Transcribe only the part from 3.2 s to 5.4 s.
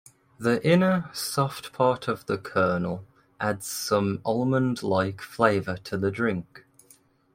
adds some almond-like